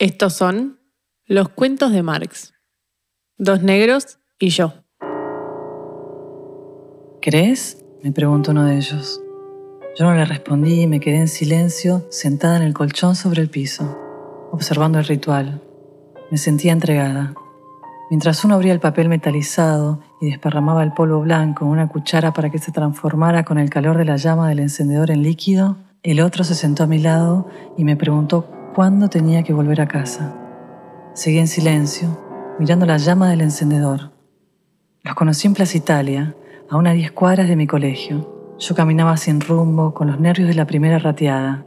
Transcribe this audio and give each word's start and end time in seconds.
Estos 0.00 0.32
son 0.32 0.78
los 1.26 1.50
cuentos 1.50 1.92
de 1.92 2.02
Marx. 2.02 2.54
Dos 3.36 3.62
negros 3.62 4.18
y 4.38 4.48
yo. 4.48 4.72
¿Crees? 7.20 7.84
me 8.02 8.10
preguntó 8.10 8.52
uno 8.52 8.64
de 8.64 8.78
ellos. 8.78 9.20
Yo 9.98 10.06
no 10.06 10.14
le 10.14 10.24
respondí 10.24 10.80
y 10.80 10.86
me 10.86 11.00
quedé 11.00 11.16
en 11.16 11.28
silencio, 11.28 12.06
sentada 12.08 12.56
en 12.56 12.62
el 12.62 12.72
colchón 12.72 13.14
sobre 13.14 13.42
el 13.42 13.50
piso, 13.50 13.94
observando 14.50 14.98
el 14.98 15.04
ritual. 15.04 15.60
Me 16.30 16.38
sentía 16.38 16.72
entregada. 16.72 17.34
Mientras 18.08 18.42
uno 18.42 18.54
abría 18.54 18.72
el 18.72 18.80
papel 18.80 19.10
metalizado 19.10 20.00
y 20.22 20.30
desparramaba 20.30 20.82
el 20.82 20.94
polvo 20.94 21.20
blanco 21.20 21.66
en 21.66 21.72
una 21.72 21.88
cuchara 21.88 22.32
para 22.32 22.48
que 22.48 22.56
se 22.58 22.72
transformara 22.72 23.44
con 23.44 23.58
el 23.58 23.68
calor 23.68 23.98
de 23.98 24.06
la 24.06 24.16
llama 24.16 24.48
del 24.48 24.60
encendedor 24.60 25.10
en 25.10 25.22
líquido, 25.22 25.76
el 26.02 26.22
otro 26.22 26.42
se 26.42 26.54
sentó 26.54 26.84
a 26.84 26.86
mi 26.86 27.00
lado 27.00 27.50
y 27.76 27.84
me 27.84 27.96
preguntó 27.96 28.48
cuándo 28.74 29.08
tenía 29.08 29.42
que 29.42 29.52
volver 29.52 29.80
a 29.80 29.88
casa. 29.88 30.34
Seguí 31.14 31.38
en 31.38 31.48
silencio, 31.48 32.56
mirando 32.58 32.86
la 32.86 32.96
llama 32.96 33.28
del 33.28 33.40
encendedor. 33.40 34.12
Los 35.02 35.14
conocí 35.14 35.46
en 35.46 35.54
Plaza 35.54 35.76
Italia, 35.76 36.34
a 36.68 36.76
unas 36.76 36.94
diez 36.94 37.10
cuadras 37.10 37.48
de 37.48 37.56
mi 37.56 37.66
colegio. 37.66 38.54
Yo 38.58 38.74
caminaba 38.74 39.16
sin 39.16 39.40
rumbo, 39.40 39.92
con 39.92 40.06
los 40.06 40.20
nervios 40.20 40.48
de 40.48 40.54
la 40.54 40.66
primera 40.66 40.98
rateada. 40.98 41.64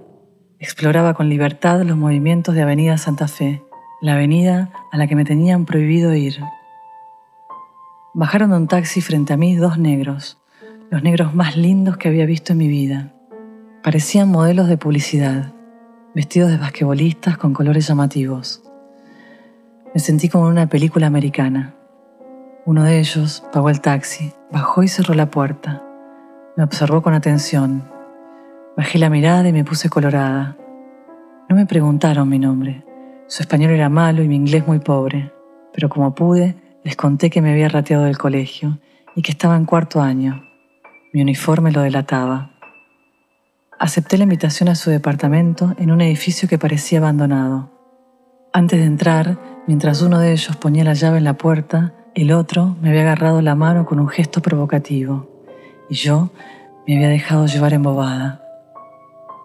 Exploraba 0.59 1.13
con 1.13 1.27
libertad 1.27 1.81
los 1.81 1.97
movimientos 1.97 2.55
de 2.55 2.61
Avenida 2.61 2.97
Santa 2.97 3.27
Fe, 3.27 3.63
la 4.01 4.13
avenida 4.13 4.71
a 4.91 4.97
la 4.97 5.07
que 5.07 5.15
me 5.15 5.25
tenían 5.25 5.65
prohibido 5.65 6.13
ir. 6.13 6.39
Bajaron 8.13 8.51
de 8.51 8.57
un 8.57 8.67
taxi 8.67 9.01
frente 9.01 9.33
a 9.33 9.37
mí 9.37 9.55
dos 9.55 9.77
negros, 9.77 10.39
los 10.89 11.03
negros 11.03 11.33
más 11.33 11.57
lindos 11.57 11.97
que 11.97 12.07
había 12.07 12.25
visto 12.25 12.53
en 12.53 12.59
mi 12.59 12.67
vida. 12.67 13.13
Parecían 13.83 14.29
modelos 14.29 14.67
de 14.67 14.77
publicidad, 14.77 15.53
vestidos 16.13 16.51
de 16.51 16.57
basquetbolistas 16.57 17.37
con 17.37 17.53
colores 17.53 17.87
llamativos. 17.87 18.61
Me 19.93 19.99
sentí 19.99 20.29
como 20.29 20.45
en 20.45 20.51
una 20.51 20.67
película 20.67 21.07
americana. 21.07 21.73
Uno 22.65 22.83
de 22.83 22.99
ellos 22.99 23.43
pagó 23.51 23.69
el 23.69 23.81
taxi, 23.81 24.31
bajó 24.51 24.83
y 24.83 24.87
cerró 24.87 25.15
la 25.15 25.31
puerta. 25.31 25.83
Me 26.55 26.63
observó 26.63 27.01
con 27.01 27.13
atención. 27.13 27.83
Bajé 28.77 28.99
la 28.99 29.09
mirada 29.09 29.47
y 29.49 29.53
me 29.53 29.65
puse 29.65 29.89
colorada. 29.89 30.55
No 31.49 31.55
me 31.55 31.65
preguntaron 31.65 32.29
mi 32.29 32.37
nombre. 32.37 32.85
Su 33.27 33.41
español 33.41 33.71
era 33.71 33.89
malo 33.89 34.21
y 34.21 34.27
mi 34.27 34.35
inglés 34.35 34.67
muy 34.67 34.79
pobre, 34.79 35.31
pero 35.73 35.89
como 35.89 36.13
pude, 36.13 36.55
les 36.83 36.95
conté 36.95 37.29
que 37.29 37.41
me 37.41 37.51
había 37.51 37.69
rateado 37.69 38.03
del 38.03 38.17
colegio 38.17 38.77
y 39.15 39.23
que 39.23 39.31
estaba 39.31 39.55
en 39.55 39.65
cuarto 39.65 40.01
año. 40.01 40.43
Mi 41.11 41.21
uniforme 41.21 41.71
lo 41.71 41.81
delataba. 41.81 42.52
Acepté 43.83 44.17
la 44.17 44.23
invitación 44.23 44.69
a 44.69 44.75
su 44.75 44.91
departamento 44.91 45.75
en 45.77 45.91
un 45.91 45.99
edificio 45.99 46.47
que 46.47 46.57
parecía 46.57 46.99
abandonado. 46.99 47.69
Antes 48.53 48.79
de 48.79 48.85
entrar, 48.85 49.37
mientras 49.67 50.01
uno 50.01 50.19
de 50.19 50.31
ellos 50.31 50.55
ponía 50.55 50.85
la 50.85 50.93
llave 50.93 51.17
en 51.17 51.25
la 51.25 51.33
puerta, 51.33 51.93
el 52.15 52.31
otro 52.31 52.77
me 52.81 52.91
había 52.91 53.01
agarrado 53.01 53.41
la 53.41 53.55
mano 53.55 53.85
con 53.85 53.99
un 53.99 54.07
gesto 54.07 54.41
provocativo 54.41 55.27
y 55.89 55.95
yo 55.95 56.31
me 56.87 56.95
había 56.95 57.09
dejado 57.09 57.45
llevar 57.45 57.73
embobada. 57.73 58.41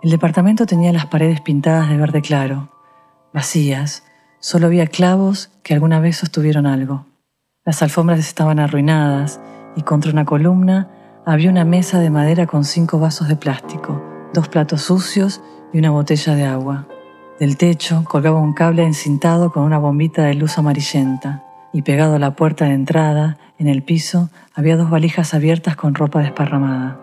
El 0.05 0.11
departamento 0.11 0.67
tenía 0.67 0.93
las 0.93 1.07
paredes 1.07 1.41
pintadas 1.41 1.89
de 1.89 1.97
verde 1.97 2.23
claro 2.23 2.71
vacías, 3.35 4.05
solo 4.39 4.69
había 4.69 4.87
clavos 4.87 5.51
que 5.65 5.75
alguna 5.75 5.99
vez 5.99 6.17
sostuvieron 6.17 6.65
algo. 6.65 7.07
Las 7.65 7.83
alfombras 7.83 8.21
estaban 8.21 8.61
arruinadas 8.61 9.41
y 9.75 9.83
contra 9.83 10.13
una 10.13 10.25
columna 10.25 10.89
había 11.27 11.51
una 11.51 11.65
mesa 11.65 11.99
de 11.99 12.11
madera 12.11 12.47
con 12.47 12.65
cinco 12.65 13.01
vasos 13.01 13.27
de 13.27 13.35
plástico, 13.35 14.08
dos 14.33 14.49
platos 14.49 14.83
sucios 14.83 15.41
y 15.73 15.79
una 15.79 15.91
botella 15.91 16.35
de 16.35 16.45
agua. 16.45 16.87
Del 17.39 17.57
techo 17.57 18.05
colgaba 18.05 18.41
un 18.41 18.53
cable 18.53 18.85
encintado 18.85 19.53
con 19.53 19.63
una 19.63 19.79
bombita 19.79 20.25
de 20.25 20.35
luz 20.35 20.59
amarillenta 20.59 21.45
y 21.73 21.83
pegado 21.83 22.17
a 22.17 22.19
la 22.19 22.35
puerta 22.35 22.65
de 22.65 22.75
entrada, 22.75 23.39
en 23.59 23.69
el 23.69 23.83
piso, 23.83 24.31
había 24.55 24.77
dos 24.77 24.91
valijas 24.91 25.35
abiertas 25.35 25.77
con 25.77 25.95
ropa 25.95 26.21
desparramada. 26.21 26.99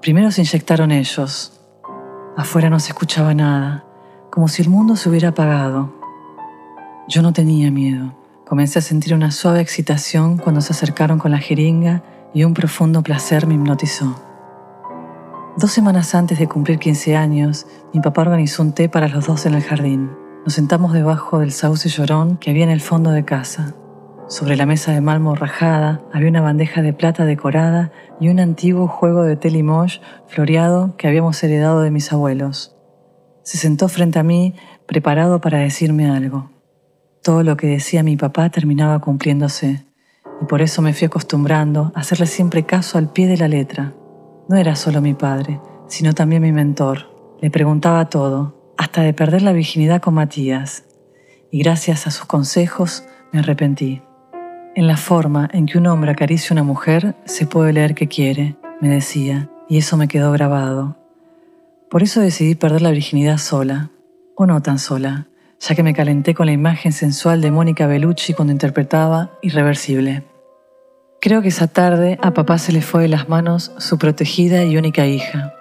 Primero 0.00 0.30
se 0.30 0.42
inyectaron 0.42 0.92
ellos. 0.92 1.60
Afuera 2.36 2.70
no 2.70 2.78
se 2.78 2.92
escuchaba 2.92 3.34
nada, 3.34 3.84
como 4.30 4.48
si 4.48 4.62
el 4.62 4.68
mundo 4.68 4.96
se 4.96 5.08
hubiera 5.08 5.30
apagado. 5.30 5.94
Yo 7.08 7.22
no 7.22 7.32
tenía 7.32 7.70
miedo. 7.70 8.12
Comencé 8.46 8.78
a 8.78 8.82
sentir 8.82 9.14
una 9.14 9.30
suave 9.30 9.60
excitación 9.60 10.36
cuando 10.36 10.60
se 10.60 10.72
acercaron 10.72 11.18
con 11.18 11.30
la 11.30 11.38
jeringa 11.38 12.02
y 12.34 12.44
un 12.44 12.54
profundo 12.54 13.02
placer 13.02 13.46
me 13.46 13.54
hipnotizó. 13.54 14.33
Dos 15.56 15.70
semanas 15.70 16.16
antes 16.16 16.40
de 16.40 16.48
cumplir 16.48 16.80
15 16.80 17.14
años, 17.14 17.68
mi 17.92 18.00
papá 18.00 18.22
organizó 18.22 18.60
un 18.60 18.72
té 18.72 18.88
para 18.88 19.06
los 19.06 19.26
dos 19.26 19.46
en 19.46 19.54
el 19.54 19.62
jardín. 19.62 20.10
Nos 20.44 20.54
sentamos 20.54 20.92
debajo 20.92 21.38
del 21.38 21.52
sauce 21.52 21.88
llorón 21.88 22.38
que 22.38 22.50
había 22.50 22.64
en 22.64 22.70
el 22.70 22.80
fondo 22.80 23.10
de 23.12 23.24
casa. 23.24 23.76
Sobre 24.26 24.56
la 24.56 24.66
mesa 24.66 24.90
de 24.90 25.00
mármol 25.00 25.36
rajada 25.36 26.02
había 26.12 26.28
una 26.28 26.40
bandeja 26.40 26.82
de 26.82 26.92
plata 26.92 27.24
decorada 27.24 27.92
y 28.18 28.30
un 28.30 28.40
antiguo 28.40 28.88
juego 28.88 29.22
de 29.22 29.36
té 29.36 29.48
limoges 29.48 30.00
floreado 30.26 30.96
que 30.96 31.06
habíamos 31.06 31.40
heredado 31.44 31.82
de 31.82 31.92
mis 31.92 32.12
abuelos. 32.12 32.76
Se 33.44 33.56
sentó 33.56 33.88
frente 33.88 34.18
a 34.18 34.24
mí, 34.24 34.56
preparado 34.88 35.40
para 35.40 35.58
decirme 35.58 36.10
algo. 36.10 36.50
Todo 37.22 37.44
lo 37.44 37.56
que 37.56 37.68
decía 37.68 38.02
mi 38.02 38.16
papá 38.16 38.50
terminaba 38.50 38.98
cumpliéndose, 38.98 39.86
y 40.42 40.46
por 40.46 40.62
eso 40.62 40.82
me 40.82 40.94
fui 40.94 41.06
acostumbrando 41.06 41.92
a 41.94 42.00
hacerle 42.00 42.26
siempre 42.26 42.64
caso 42.64 42.98
al 42.98 43.12
pie 43.12 43.28
de 43.28 43.36
la 43.36 43.46
letra. 43.46 43.94
No 44.46 44.56
era 44.56 44.76
solo 44.76 45.00
mi 45.00 45.14
padre, 45.14 45.60
sino 45.88 46.12
también 46.12 46.42
mi 46.42 46.52
mentor. 46.52 47.10
Le 47.40 47.50
preguntaba 47.50 48.10
todo, 48.10 48.74
hasta 48.76 49.00
de 49.02 49.14
perder 49.14 49.42
la 49.42 49.52
virginidad 49.52 50.02
con 50.02 50.14
Matías, 50.14 50.84
y 51.50 51.60
gracias 51.60 52.06
a 52.06 52.10
sus 52.10 52.26
consejos 52.26 53.04
me 53.32 53.38
arrepentí. 53.38 54.02
En 54.74 54.86
la 54.86 54.96
forma 54.96 55.48
en 55.52 55.66
que 55.66 55.78
un 55.78 55.86
hombre 55.86 56.10
acaricia 56.10 56.50
a 56.50 56.54
una 56.54 56.62
mujer 56.62 57.14
se 57.24 57.46
puede 57.46 57.72
leer 57.72 57.94
que 57.94 58.08
quiere, 58.08 58.56
me 58.80 58.88
decía, 58.88 59.48
y 59.68 59.78
eso 59.78 59.96
me 59.96 60.08
quedó 60.08 60.32
grabado. 60.32 60.96
Por 61.88 62.02
eso 62.02 62.20
decidí 62.20 62.54
perder 62.54 62.82
la 62.82 62.90
virginidad 62.90 63.38
sola, 63.38 63.90
o 64.36 64.46
no 64.46 64.60
tan 64.60 64.78
sola, 64.78 65.28
ya 65.60 65.74
que 65.74 65.82
me 65.82 65.94
calenté 65.94 66.34
con 66.34 66.46
la 66.46 66.52
imagen 66.52 66.92
sensual 66.92 67.40
de 67.40 67.50
Mónica 67.50 67.86
Bellucci 67.86 68.34
cuando 68.34 68.52
interpretaba 68.52 69.30
Irreversible. 69.40 70.24
Creo 71.24 71.40
que 71.40 71.48
esa 71.48 71.68
tarde 71.68 72.18
a 72.20 72.34
papá 72.34 72.58
se 72.58 72.70
le 72.70 72.82
fue 72.82 73.00
de 73.00 73.08
las 73.08 73.30
manos 73.30 73.72
su 73.78 73.96
protegida 73.96 74.62
y 74.62 74.76
única 74.76 75.06
hija. 75.06 75.54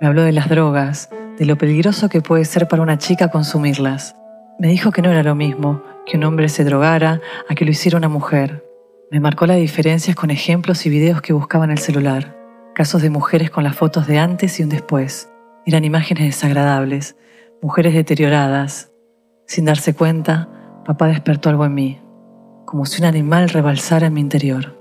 Me 0.00 0.08
habló 0.08 0.24
de 0.24 0.32
las 0.32 0.48
drogas, 0.48 1.10
de 1.38 1.44
lo 1.44 1.56
peligroso 1.56 2.08
que 2.08 2.20
puede 2.20 2.44
ser 2.44 2.66
para 2.66 2.82
una 2.82 2.98
chica 2.98 3.28
consumirlas. 3.28 4.16
Me 4.58 4.66
dijo 4.66 4.90
que 4.90 5.00
no 5.00 5.12
era 5.12 5.22
lo 5.22 5.36
mismo 5.36 5.80
que 6.04 6.16
un 6.16 6.24
hombre 6.24 6.48
se 6.48 6.64
drogara 6.64 7.20
a 7.48 7.54
que 7.54 7.64
lo 7.64 7.70
hiciera 7.70 7.98
una 7.98 8.08
mujer. 8.08 8.64
Me 9.12 9.20
marcó 9.20 9.46
las 9.46 9.58
diferencias 9.58 10.16
con 10.16 10.32
ejemplos 10.32 10.84
y 10.86 10.90
videos 10.90 11.22
que 11.22 11.32
buscaba 11.32 11.64
en 11.66 11.70
el 11.70 11.78
celular, 11.78 12.36
casos 12.74 13.00
de 13.00 13.10
mujeres 13.10 13.52
con 13.52 13.62
las 13.62 13.76
fotos 13.76 14.08
de 14.08 14.18
antes 14.18 14.58
y 14.58 14.64
un 14.64 14.70
después, 14.70 15.30
eran 15.66 15.84
imágenes 15.84 16.24
desagradables, 16.24 17.14
mujeres 17.62 17.94
deterioradas. 17.94 18.90
Sin 19.46 19.66
darse 19.66 19.94
cuenta, 19.94 20.48
papá 20.84 21.06
despertó 21.06 21.48
algo 21.48 21.64
en 21.64 21.74
mí, 21.74 22.03
como 22.74 22.86
si 22.86 23.00
un 23.00 23.06
animal 23.06 23.50
rebalsara 23.50 24.08
en 24.08 24.14
mi 24.14 24.20
interior. 24.20 24.76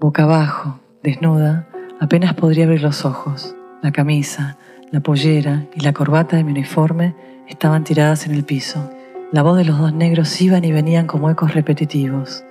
Boca 0.00 0.24
abajo, 0.24 0.80
desnuda, 1.04 1.68
apenas 2.00 2.34
podría 2.34 2.64
abrir 2.64 2.82
los 2.82 3.04
ojos. 3.04 3.54
La 3.84 3.92
camisa, 3.92 4.58
la 4.90 4.98
pollera 4.98 5.68
y 5.76 5.80
la 5.82 5.92
corbata 5.92 6.36
de 6.36 6.42
mi 6.42 6.50
uniforme 6.50 7.14
estaban 7.48 7.84
tiradas 7.84 8.26
en 8.26 8.32
el 8.32 8.42
piso. 8.42 8.90
La 9.30 9.44
voz 9.44 9.58
de 9.58 9.64
los 9.64 9.78
dos 9.78 9.92
negros 9.92 10.40
iban 10.40 10.64
y 10.64 10.72
venían 10.72 11.06
como 11.06 11.30
ecos 11.30 11.54
repetitivos. 11.54 12.42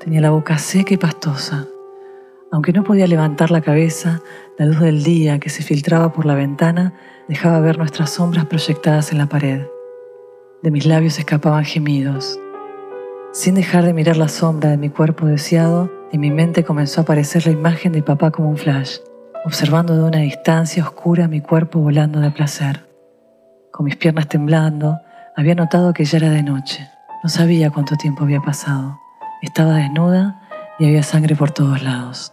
Tenía 0.00 0.22
la 0.22 0.30
boca 0.30 0.58
seca 0.58 0.94
y 0.94 0.96
pastosa. 0.96 1.64
Aunque 2.50 2.72
no 2.72 2.82
podía 2.82 3.06
levantar 3.06 3.52
la 3.52 3.60
cabeza, 3.60 4.22
la 4.58 4.66
luz 4.66 4.80
del 4.80 5.04
día 5.04 5.38
que 5.38 5.50
se 5.50 5.62
filtraba 5.62 6.12
por 6.12 6.26
la 6.26 6.34
ventana 6.34 6.94
dejaba 7.28 7.60
ver 7.60 7.78
nuestras 7.78 8.10
sombras 8.10 8.46
proyectadas 8.46 9.12
en 9.12 9.18
la 9.18 9.28
pared. 9.28 9.68
De 10.64 10.72
mis 10.72 10.84
labios 10.84 11.16
escapaban 11.20 11.64
gemidos. 11.64 12.40
Sin 13.32 13.54
dejar 13.54 13.84
de 13.84 13.92
mirar 13.92 14.16
la 14.16 14.28
sombra 14.28 14.70
de 14.70 14.78
mi 14.78 14.88
cuerpo 14.88 15.26
deseado, 15.26 15.90
en 16.12 16.20
mi 16.20 16.30
mente 16.30 16.64
comenzó 16.64 17.00
a 17.00 17.02
aparecer 17.02 17.44
la 17.46 17.52
imagen 17.52 17.92
de 17.92 18.02
papá 18.02 18.30
como 18.30 18.48
un 18.48 18.56
flash, 18.56 18.96
observando 19.44 19.94
de 19.94 20.02
una 20.02 20.18
distancia 20.20 20.82
oscura 20.82 21.28
mi 21.28 21.42
cuerpo 21.42 21.78
volando 21.78 22.20
de 22.20 22.30
placer. 22.30 22.88
Con 23.70 23.84
mis 23.84 23.96
piernas 23.96 24.28
temblando, 24.28 24.98
había 25.36 25.54
notado 25.54 25.92
que 25.92 26.06
ya 26.06 26.16
era 26.16 26.30
de 26.30 26.42
noche. 26.42 26.88
No 27.22 27.28
sabía 27.28 27.70
cuánto 27.70 27.96
tiempo 27.96 28.24
había 28.24 28.40
pasado. 28.40 28.98
Estaba 29.42 29.74
desnuda 29.74 30.40
y 30.78 30.86
había 30.86 31.02
sangre 31.02 31.36
por 31.36 31.50
todos 31.50 31.82
lados. 31.82 32.32